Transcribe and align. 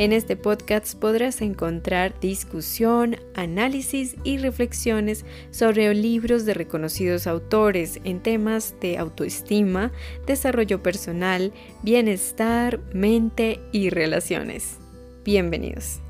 En 0.00 0.14
este 0.14 0.34
podcast 0.34 0.98
podrás 0.98 1.42
encontrar 1.42 2.18
discusión, 2.20 3.16
análisis 3.34 4.16
y 4.24 4.38
reflexiones 4.38 5.26
sobre 5.50 5.92
libros 5.92 6.46
de 6.46 6.54
reconocidos 6.54 7.26
autores 7.26 8.00
en 8.04 8.22
temas 8.22 8.74
de 8.80 8.96
autoestima, 8.96 9.92
desarrollo 10.26 10.82
personal, 10.82 11.52
bienestar, 11.82 12.80
mente 12.94 13.60
y 13.72 13.90
relaciones. 13.90 14.78
Bienvenidos. 15.22 16.00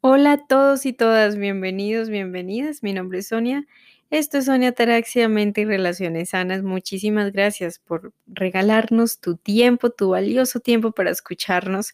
Hola 0.00 0.32
a 0.32 0.46
todos 0.46 0.86
y 0.86 0.94
todas, 0.94 1.36
bienvenidos, 1.36 2.08
bienvenidas. 2.08 2.82
Mi 2.82 2.94
nombre 2.94 3.18
es 3.18 3.28
Sonia 3.28 3.66
esto 4.10 4.38
es 4.38 4.44
Sonia 4.44 4.72
Taraxia, 4.72 5.28
Mente 5.28 5.62
y 5.62 5.64
Relaciones 5.64 6.30
Sanas. 6.30 6.62
Muchísimas 6.62 7.32
gracias 7.32 7.80
por 7.80 8.12
regalarnos 8.26 9.20
tu 9.20 9.36
tiempo, 9.36 9.90
tu 9.90 10.10
valioso 10.10 10.60
tiempo 10.60 10.92
para 10.92 11.10
escucharnos. 11.10 11.92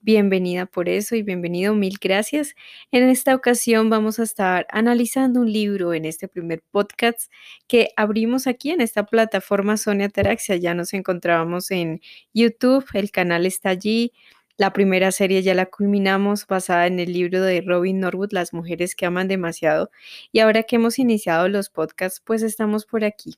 Bienvenida 0.00 0.66
por 0.66 0.88
eso 0.88 1.14
y 1.14 1.22
bienvenido, 1.22 1.74
mil 1.74 1.98
gracias. 2.00 2.54
En 2.90 3.04
esta 3.08 3.34
ocasión 3.34 3.90
vamos 3.90 4.18
a 4.18 4.24
estar 4.24 4.66
analizando 4.70 5.40
un 5.40 5.52
libro 5.52 5.94
en 5.94 6.04
este 6.04 6.26
primer 6.26 6.62
podcast 6.70 7.30
que 7.68 7.90
abrimos 7.96 8.46
aquí 8.48 8.70
en 8.70 8.80
esta 8.80 9.06
plataforma 9.06 9.76
Sonia 9.76 10.08
Taraxia. 10.08 10.56
Ya 10.56 10.74
nos 10.74 10.92
encontrábamos 10.94 11.70
en 11.70 12.00
YouTube, 12.34 12.84
el 12.94 13.12
canal 13.12 13.46
está 13.46 13.70
allí. 13.70 14.12
La 14.58 14.72
primera 14.72 15.12
serie 15.12 15.42
ya 15.42 15.54
la 15.54 15.66
culminamos 15.66 16.46
basada 16.46 16.86
en 16.86 17.00
el 17.00 17.12
libro 17.12 17.42
de 17.42 17.62
Robin 17.62 18.00
Norwood, 18.00 18.32
Las 18.32 18.52
mujeres 18.52 18.94
que 18.94 19.06
aman 19.06 19.26
demasiado. 19.26 19.90
Y 20.30 20.40
ahora 20.40 20.62
que 20.64 20.76
hemos 20.76 20.98
iniciado 20.98 21.48
los 21.48 21.70
podcasts, 21.70 22.20
pues 22.24 22.42
estamos 22.42 22.84
por 22.86 23.04
aquí, 23.04 23.36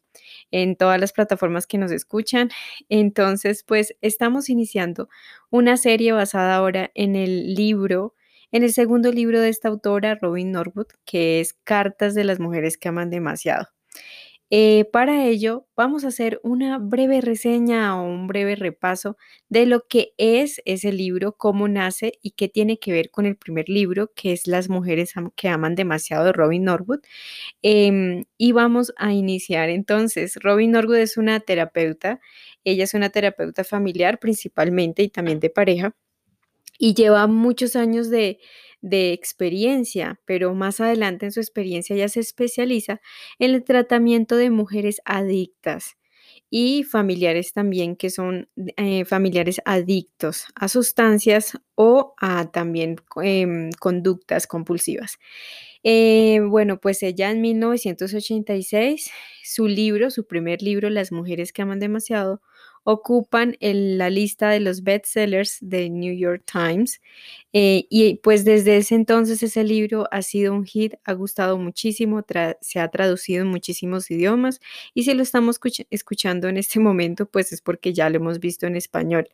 en 0.50 0.76
todas 0.76 1.00
las 1.00 1.12
plataformas 1.12 1.66
que 1.66 1.78
nos 1.78 1.92
escuchan. 1.92 2.50
Entonces, 2.88 3.62
pues 3.64 3.96
estamos 4.00 4.48
iniciando 4.48 5.08
una 5.50 5.76
serie 5.76 6.12
basada 6.12 6.56
ahora 6.56 6.90
en 6.94 7.16
el 7.16 7.54
libro, 7.54 8.14
en 8.52 8.64
el 8.64 8.72
segundo 8.72 9.12
libro 9.12 9.40
de 9.40 9.48
esta 9.50 9.68
autora, 9.68 10.16
Robin 10.16 10.52
Norwood, 10.52 10.88
que 11.04 11.40
es 11.40 11.54
Cartas 11.64 12.14
de 12.14 12.24
las 12.24 12.40
mujeres 12.40 12.76
que 12.76 12.88
aman 12.88 13.10
demasiado. 13.10 13.68
Eh, 14.50 14.84
para 14.92 15.24
ello, 15.26 15.66
vamos 15.74 16.04
a 16.04 16.08
hacer 16.08 16.38
una 16.44 16.78
breve 16.78 17.20
reseña 17.22 17.98
o 18.00 18.04
un 18.04 18.26
breve 18.26 18.56
repaso 18.56 19.16
de 19.48 19.64
lo 19.66 19.86
que 19.88 20.12
es 20.18 20.60
ese 20.66 20.92
libro, 20.92 21.32
cómo 21.36 21.66
nace 21.66 22.12
y 22.22 22.32
qué 22.32 22.48
tiene 22.48 22.78
que 22.78 22.92
ver 22.92 23.10
con 23.10 23.24
el 23.26 23.36
primer 23.36 23.68
libro, 23.68 24.12
que 24.14 24.32
es 24.32 24.46
Las 24.46 24.68
mujeres 24.68 25.14
que 25.34 25.48
aman 25.48 25.74
demasiado 25.74 26.24
de 26.26 26.32
Robin 26.32 26.64
Norwood. 26.64 27.00
Em, 27.62 28.24
y 28.38 28.52
vamos 28.52 28.92
a 28.98 29.12
iniciar 29.14 29.70
entonces. 29.70 30.36
Robin 30.42 30.72
Norwood 30.72 30.96
es 30.98 31.16
una 31.18 31.40
terapeuta, 31.40 32.20
ella 32.64 32.84
es 32.84 32.94
una 32.94 33.10
terapeuta 33.10 33.64
familiar 33.64 34.18
principalmente 34.20 35.02
y 35.04 35.08
también 35.10 35.40
de 35.40 35.50
pareja, 35.50 35.96
y 36.78 36.94
lleva 36.94 37.26
muchos 37.28 37.76
años 37.76 38.10
de 38.10 38.38
de 38.84 39.12
experiencia, 39.14 40.20
pero 40.26 40.54
más 40.54 40.78
adelante 40.80 41.24
en 41.26 41.32
su 41.32 41.40
experiencia 41.40 41.96
ya 41.96 42.08
se 42.08 42.20
especializa 42.20 43.00
en 43.38 43.54
el 43.54 43.64
tratamiento 43.64 44.36
de 44.36 44.50
mujeres 44.50 45.00
adictas 45.06 45.96
y 46.50 46.84
familiares 46.84 47.54
también 47.54 47.96
que 47.96 48.10
son 48.10 48.48
eh, 48.76 49.04
familiares 49.06 49.60
adictos 49.64 50.46
a 50.54 50.68
sustancias 50.68 51.58
o 51.76 52.14
a 52.20 52.50
también 52.50 52.96
em, 53.22 53.70
conductas 53.80 54.46
compulsivas. 54.46 55.18
Eh, 55.82 56.40
bueno, 56.46 56.78
pues 56.80 57.02
ella 57.02 57.30
en 57.30 57.40
1986, 57.40 59.10
su 59.44 59.66
libro, 59.66 60.10
su 60.10 60.26
primer 60.26 60.62
libro, 60.62 60.90
Las 60.90 61.12
mujeres 61.12 61.52
que 61.52 61.62
aman 61.62 61.80
demasiado, 61.80 62.42
ocupan 62.84 63.56
la 63.60 64.10
lista 64.10 64.50
de 64.50 64.60
los 64.60 64.82
bestsellers 64.82 65.58
de 65.60 65.90
New 65.90 66.14
York 66.14 66.44
Times. 66.50 67.00
Eh, 67.52 67.86
y 67.90 68.16
pues 68.16 68.44
desde 68.44 68.76
ese 68.76 68.94
entonces 68.94 69.42
ese 69.42 69.64
libro 69.64 70.06
ha 70.10 70.22
sido 70.22 70.52
un 70.54 70.64
hit, 70.64 70.94
ha 71.04 71.12
gustado 71.14 71.58
muchísimo, 71.58 72.22
se 72.60 72.80
ha 72.80 72.88
traducido 72.88 73.42
en 73.42 73.48
muchísimos 73.48 74.10
idiomas 74.10 74.60
y 74.94 75.04
si 75.04 75.14
lo 75.14 75.22
estamos 75.22 75.58
escuchando 75.90 76.48
en 76.48 76.56
este 76.58 76.80
momento, 76.80 77.26
pues 77.26 77.52
es 77.52 77.60
porque 77.62 77.92
ya 77.94 78.08
lo 78.10 78.16
hemos 78.16 78.38
visto 78.40 78.66
en 78.66 78.76
español. 78.76 79.28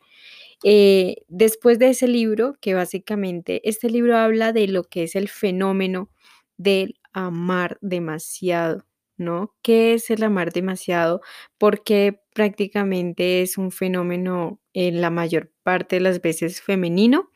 Eh, 0.63 1.17
después 1.29 1.79
de 1.79 1.91
ese 1.91 2.07
libro, 2.09 2.55
que 2.61 2.75
básicamente 2.75 3.63
este 3.69 3.89
libro 3.91 4.17
habla 4.19 4.53
de 4.53 4.69
lo 4.69 4.85
que 4.85 5.05
es 5.05 5.17
el 5.17 5.29
fenómeno 5.29 6.11
del 6.59 6.97
amar 7.13 7.79
demasiado. 7.81 8.85
¿no? 9.17 9.55
¿Qué 9.63 9.93
es 9.95 10.11
el 10.11 10.23
amar 10.23 10.53
demasiado? 10.53 11.21
Porque 11.59 12.23
prácticamente 12.41 13.43
es 13.43 13.59
un 13.59 13.71
fenómeno 13.71 14.63
en 14.73 15.03
la 15.03 15.11
mayor 15.11 15.53
parte 15.63 15.97
de 15.97 16.01
las 16.01 16.23
veces 16.23 16.63
femenino. 16.63 17.31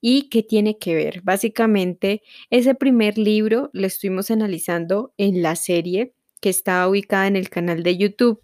¿Y 0.00 0.28
qué 0.28 0.44
tiene 0.44 0.78
que 0.78 0.94
ver? 0.94 1.22
Básicamente, 1.22 2.22
ese 2.48 2.76
primer 2.76 3.18
libro 3.18 3.68
lo 3.72 3.88
estuvimos 3.88 4.30
analizando 4.30 5.12
en 5.16 5.42
la 5.42 5.56
serie 5.56 6.14
que 6.40 6.50
está 6.50 6.88
ubicada 6.88 7.26
en 7.26 7.34
el 7.34 7.50
canal 7.50 7.82
de 7.82 7.96
YouTube 7.96 8.40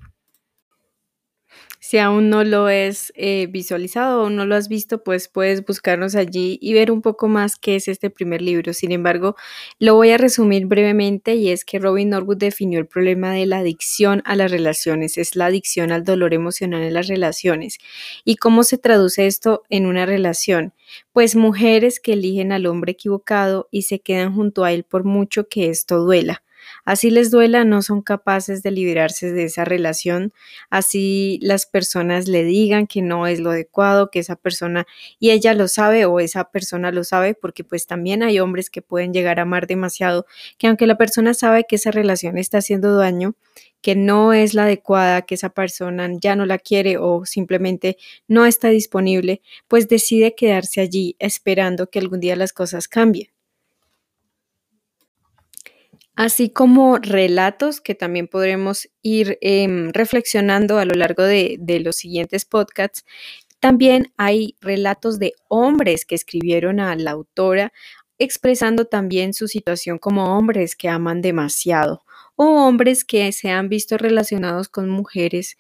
si 1.95 1.99
aún 1.99 2.29
no 2.29 2.43
lo 2.43 2.69
es 2.69 3.13
eh, 3.15 3.47
visualizado 3.49 4.23
o 4.25 4.29
no 4.29 4.47
lo 4.47 4.57
has 4.57 4.67
visto, 4.67 5.05
pues 5.05 5.29
puedes 5.29 5.65
buscarnos 5.65 6.17
allí 6.17 6.59
y 6.61 6.75
ver 6.75 6.91
un 6.91 7.03
poco 7.03 7.29
más 7.29 7.55
qué 7.55 7.77
es 7.77 7.87
este 7.87 8.11
primer 8.11 8.43
libro. 8.43 8.73
Sin 8.73 8.91
embargo, 8.91 9.37
lo 9.79 9.95
voy 9.95 10.11
a 10.11 10.19
resumir 10.19 10.67
brevemente 10.67 11.37
y 11.37 11.51
es 11.51 11.65
que 11.65 11.79
Robin 11.79 12.11
Norwood 12.11 12.39
definió 12.39 12.81
el 12.81 12.89
problema 12.89 13.33
de 13.33 13.47
la 13.47 13.59
adicción 13.59 14.23
a 14.25 14.35
las 14.35 14.51
relaciones, 14.51 15.19
es 15.19 15.37
la 15.37 15.47
adicción 15.47 15.93
al 15.93 16.03
dolor 16.03 16.35
emocional 16.35 16.83
en 16.83 16.95
las 16.95 17.07
relaciones. 17.07 17.79
¿Y 18.25 18.39
cómo 18.39 18.65
se 18.65 18.77
traduce 18.77 19.29
esto 19.29 19.63
en 19.71 19.87
una 19.87 20.05
relación? 20.05 20.73
Pues 21.13 21.37
mujeres 21.37 22.01
que 22.01 22.15
eligen 22.15 22.51
al 22.51 22.67
hombre 22.67 22.91
equivocado 22.91 23.69
y 23.71 23.83
se 23.83 24.01
quedan 24.01 24.35
junto 24.35 24.65
a 24.65 24.73
él 24.73 24.83
por 24.83 25.05
mucho 25.05 25.47
que 25.47 25.71
esto 25.71 25.99
duela. 25.99 26.43
Así 26.85 27.11
les 27.11 27.31
duela, 27.31 27.65
no 27.65 27.83
son 27.83 28.03
capaces 28.03 28.63
de 28.63 28.71
liberarse 28.71 29.33
de 29.33 29.45
esa 29.45 29.65
relación, 29.65 30.33
así 30.71 31.39
las 31.43 31.67
personas 31.67 32.29
le 32.29 32.45
digan 32.45 32.87
que 32.87 33.01
no 33.03 33.27
es 33.27 33.41
lo 33.41 33.51
adecuado, 33.51 34.11
que 34.11 34.19
esa 34.19 34.37
persona, 34.37 34.87
y 35.19 35.31
ella 35.31 35.55
lo 35.55 35.69
sabe 35.69 36.05
o 36.05 36.21
esa 36.21 36.51
persona 36.51 36.93
lo 36.93 37.05
sabe, 37.05 37.35
porque 37.35 37.65
pues 37.65 37.87
también 37.87 38.23
hay 38.23 38.39
hombres 38.41 38.71
que 38.71 38.83
pueden 38.83 39.13
llegar 39.15 39.39
a 39.39 39.43
amar 39.43 39.67
demasiado, 39.67 40.27
que 40.59 40.67
aunque 40.67 40.87
la 40.87 40.99
persona 40.99 41.35
sabe 41.35 41.65
que 41.69 41.77
esa 41.77 41.91
relación 41.91 42.39
está 42.39 42.59
haciendo 42.59 42.97
daño, 42.97 43.35
que 43.81 43.97
no 43.97 44.33
es 44.33 44.55
la 44.55 44.65
adecuada, 44.65 45.23
que 45.23 45.35
esa 45.35 45.51
persona 45.51 46.09
ya 46.21 46.37
no 46.37 46.47
la 46.47 46.59
quiere 46.59 46.97
o 46.99 47.27
simplemente 47.27 47.99
no 48.29 48.47
está 48.47 48.69
disponible, 48.69 49.43
pues 49.69 49.89
decide 49.89 50.35
quedarse 50.35 50.81
allí 50.81 51.17
esperando 51.19 51.91
que 51.91 51.99
algún 51.99 52.21
día 52.21 52.37
las 52.37 52.53
cosas 52.53 52.89
cambien 52.89 53.34
así 56.17 56.51
como 56.51 56.99
relatos 56.99 57.81
que 57.81 57.95
también 57.95 58.29
podremos 58.29 58.89
ir 59.03 59.39
em, 59.41 59.91
reflexionando 59.93 60.79
a 60.79 60.85
lo 60.85 60.95
largo 60.95 61.23
de, 61.23 61.57
de 61.61 61.81
los 61.81 61.97
siguientes 61.97 62.45
podcasts. 62.45 63.05
También 63.61 64.13
hay 64.17 64.57
relatos 64.61 65.19
de 65.19 65.35
hombres 65.49 66.05
que 66.05 66.15
escribieron 66.15 66.81
a 66.81 66.95
la 66.97 67.13
autora 67.13 67.73
expresando 68.19 68.85
también 68.87 69.35
su 69.35 69.49
situación 69.49 69.99
como 69.99 70.37
hombres 70.37 70.77
que 70.77 70.89
aman 70.89 71.21
demasiado 71.21 72.05
o 72.37 72.45
hombres 72.67 73.05
que 73.05 73.31
se 73.33 73.51
han 73.51 73.69
visto 73.69 73.99
relacionados 73.99 74.69
con 74.69 74.89
mujeres 74.89 75.57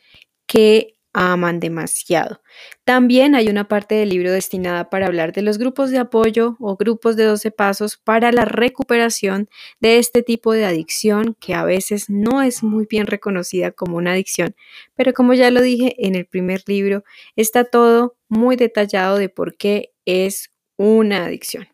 que 0.46 0.93
aman 1.14 1.60
demasiado. 1.60 2.42
También 2.84 3.34
hay 3.34 3.48
una 3.48 3.68
parte 3.68 3.94
del 3.94 4.10
libro 4.10 4.30
destinada 4.30 4.90
para 4.90 5.06
hablar 5.06 5.32
de 5.32 5.42
los 5.42 5.56
grupos 5.56 5.90
de 5.90 5.98
apoyo 5.98 6.56
o 6.60 6.76
grupos 6.76 7.16
de 7.16 7.24
12 7.24 7.50
pasos 7.50 7.96
para 7.96 8.32
la 8.32 8.44
recuperación 8.44 9.48
de 9.80 9.98
este 9.98 10.22
tipo 10.22 10.52
de 10.52 10.66
adicción 10.66 11.36
que 11.40 11.54
a 11.54 11.64
veces 11.64 12.10
no 12.10 12.42
es 12.42 12.62
muy 12.62 12.86
bien 12.86 13.06
reconocida 13.06 13.70
como 13.70 13.96
una 13.96 14.12
adicción, 14.12 14.54
pero 14.94 15.14
como 15.14 15.34
ya 15.34 15.50
lo 15.50 15.62
dije 15.62 15.94
en 16.06 16.16
el 16.16 16.26
primer 16.26 16.62
libro, 16.66 17.04
está 17.36 17.64
todo 17.64 18.16
muy 18.28 18.56
detallado 18.56 19.16
de 19.16 19.28
por 19.28 19.56
qué 19.56 19.92
es 20.04 20.50
una 20.76 21.24
adicción. 21.24 21.73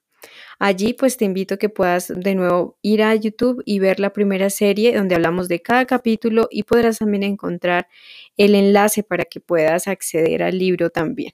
Allí 0.61 0.93
pues 0.95 1.17
te 1.17 1.25
invito 1.25 1.55
a 1.55 1.59
que 1.59 1.71
puedas 1.71 2.13
de 2.15 2.35
nuevo 2.35 2.79
ir 2.83 3.03
a 3.03 3.15
YouTube 3.15 3.63
y 3.65 3.79
ver 3.79 3.99
la 3.99 4.13
primera 4.13 4.51
serie 4.51 4.95
donde 4.95 5.15
hablamos 5.15 5.49
de 5.49 5.63
cada 5.63 5.87
capítulo 5.87 6.49
y 6.51 6.65
podrás 6.65 6.99
también 6.99 7.23
encontrar 7.25 7.89
el 8.37 8.55
enlace 8.55 9.03
para 9.03 9.25
que 9.25 9.41
puedas 9.41 9.89
acceder 9.89 10.43
al 10.43 10.59
libro 10.59 10.91
también. 10.91 11.33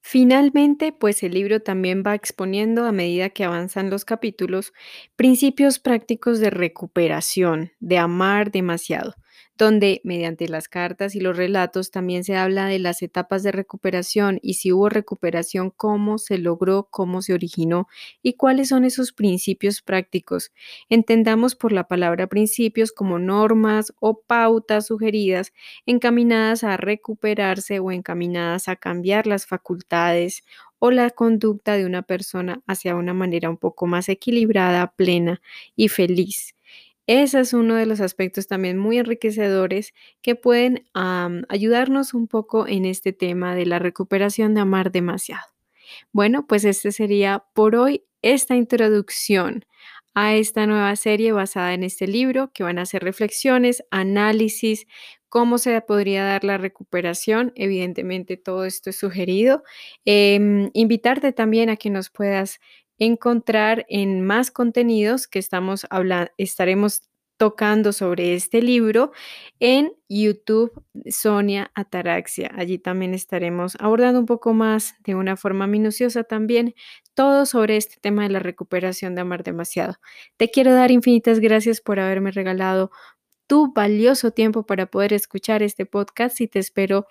Finalmente, 0.00 0.92
pues 0.92 1.22
el 1.22 1.32
libro 1.34 1.60
también 1.60 2.02
va 2.06 2.14
exponiendo 2.14 2.86
a 2.86 2.92
medida 2.92 3.28
que 3.30 3.44
avanzan 3.44 3.90
los 3.90 4.04
capítulos 4.04 4.72
principios 5.16 5.78
prácticos 5.78 6.40
de 6.40 6.50
recuperación, 6.50 7.72
de 7.78 7.98
amar 7.98 8.50
demasiado, 8.50 9.14
donde 9.58 10.00
mediante 10.04 10.48
las 10.48 10.68
cartas 10.68 11.14
y 11.16 11.20
los 11.20 11.36
relatos 11.36 11.90
también 11.90 12.24
se 12.24 12.36
habla 12.36 12.66
de 12.66 12.78
las 12.78 13.02
etapas 13.02 13.42
de 13.42 13.52
recuperación 13.52 14.38
y 14.42 14.54
si 14.54 14.72
hubo 14.72 14.88
recuperación, 14.88 15.70
cómo 15.70 16.18
se 16.18 16.38
logró, 16.38 16.88
cómo 16.90 17.22
se 17.22 17.34
originó 17.34 17.88
y 18.22 18.34
cuáles 18.34 18.68
son 18.68 18.84
esos 18.84 19.12
principios 19.12 19.82
prácticos. 19.82 20.52
Entendamos 20.88 21.56
por 21.56 21.72
la 21.72 21.88
palabra 21.88 22.28
principios 22.28 22.92
como 22.92 23.18
normas 23.18 23.92
o 24.00 24.20
pautas 24.22 24.86
sugeridas 24.86 25.52
encaminadas 25.86 26.64
a 26.64 26.76
recuperarse 26.76 27.80
o 27.80 27.90
encaminadas 27.92 28.68
a 28.68 28.76
cambiar 28.76 29.26
las 29.26 29.46
facultades 29.46 30.44
o 30.78 30.90
la 30.90 31.10
conducta 31.10 31.74
de 31.76 31.86
una 31.86 32.02
persona 32.02 32.62
hacia 32.66 32.94
una 32.94 33.14
manera 33.14 33.50
un 33.50 33.56
poco 33.56 33.86
más 33.86 34.08
equilibrada, 34.08 34.92
plena 34.96 35.40
y 35.76 35.88
feliz. 35.88 36.54
Ese 37.08 37.40
es 37.40 37.54
uno 37.54 37.74
de 37.74 37.86
los 37.86 38.00
aspectos 38.02 38.46
también 38.48 38.76
muy 38.76 38.98
enriquecedores 38.98 39.94
que 40.20 40.36
pueden 40.36 40.86
ayudarnos 41.48 42.12
un 42.12 42.28
poco 42.28 42.66
en 42.68 42.84
este 42.84 43.14
tema 43.14 43.54
de 43.54 43.64
la 43.64 43.78
recuperación 43.78 44.52
de 44.54 44.60
amar 44.60 44.92
demasiado. 44.92 45.42
Bueno, 46.12 46.46
pues 46.46 46.64
este 46.64 46.92
sería 46.92 47.44
por 47.54 47.76
hoy 47.76 48.04
esta 48.22 48.56
introducción 48.56 49.64
a 50.14 50.34
esta 50.34 50.66
nueva 50.66 50.96
serie 50.96 51.32
basada 51.32 51.74
en 51.74 51.84
este 51.84 52.06
libro, 52.08 52.50
que 52.52 52.64
van 52.64 52.78
a 52.78 52.86
ser 52.86 53.04
reflexiones, 53.04 53.84
análisis, 53.90 54.86
cómo 55.30 55.58
se 55.58 55.80
podría 55.80 56.24
dar 56.24 56.44
la 56.44 56.58
recuperación. 56.58 57.52
Evidentemente 57.54 58.36
todo 58.36 58.64
esto 58.66 58.90
es 58.90 58.96
sugerido. 58.98 59.62
Em, 60.04 60.70
invitarte 60.74 61.32
también 61.32 61.70
a 61.70 61.76
que 61.76 61.90
nos 61.90 62.10
puedas 62.10 62.60
encontrar 62.98 63.86
en 63.88 64.22
más 64.22 64.50
contenidos 64.50 65.28
que 65.28 65.38
estamos 65.38 65.86
hablando, 65.90 66.30
estaremos 66.38 67.08
tocando 67.38 67.92
sobre 67.92 68.34
este 68.34 68.60
libro 68.60 69.12
en 69.60 69.92
YouTube 70.08 70.72
Sonia 71.08 71.70
Ataraxia. 71.74 72.50
Allí 72.56 72.78
también 72.78 73.14
estaremos 73.14 73.76
abordando 73.78 74.18
un 74.20 74.26
poco 74.26 74.52
más 74.52 74.96
de 75.04 75.14
una 75.14 75.36
forma 75.36 75.66
minuciosa 75.66 76.24
también 76.24 76.74
todo 77.14 77.46
sobre 77.46 77.76
este 77.76 77.96
tema 78.00 78.24
de 78.24 78.30
la 78.30 78.40
recuperación 78.40 79.14
de 79.14 79.22
amar 79.22 79.44
demasiado. 79.44 79.94
Te 80.36 80.50
quiero 80.50 80.74
dar 80.74 80.90
infinitas 80.90 81.38
gracias 81.38 81.80
por 81.80 82.00
haberme 82.00 82.32
regalado 82.32 82.90
tu 83.46 83.72
valioso 83.72 84.32
tiempo 84.32 84.66
para 84.66 84.86
poder 84.86 85.12
escuchar 85.12 85.62
este 85.62 85.86
podcast 85.86 86.40
y 86.40 86.48
te 86.48 86.58
espero 86.58 87.06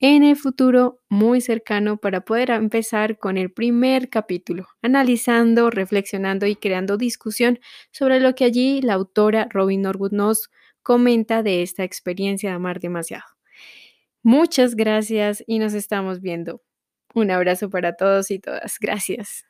en 0.00 0.24
el 0.24 0.36
futuro 0.36 1.00
muy 1.10 1.40
cercano 1.40 1.98
para 1.98 2.22
poder 2.22 2.50
empezar 2.50 3.18
con 3.18 3.36
el 3.38 3.52
primer 3.52 4.08
capítulo, 4.08 4.66
analizando, 4.82 5.70
reflexionando 5.70 6.46
y 6.46 6.56
creando 6.56 6.96
discusión 6.96 7.60
sobre 7.92 8.20
lo 8.20 8.34
que 8.34 8.44
allí 8.44 8.80
la 8.82 8.94
autora 8.94 9.46
Robin 9.50 9.82
Norwood 9.82 10.12
nos 10.12 10.50
comenta 10.82 11.42
de 11.42 11.62
esta 11.62 11.84
experiencia 11.84 12.50
de 12.50 12.56
amar 12.56 12.80
demasiado. 12.80 13.24
Muchas 14.22 14.76
gracias 14.76 15.44
y 15.46 15.58
nos 15.58 15.74
estamos 15.74 16.20
viendo. 16.20 16.62
Un 17.14 17.30
abrazo 17.30 17.70
para 17.70 17.96
todos 17.96 18.30
y 18.30 18.38
todas. 18.38 18.78
Gracias. 18.80 19.49